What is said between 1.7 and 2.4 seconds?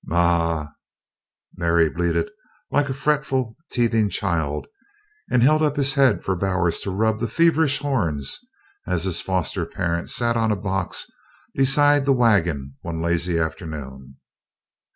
bleated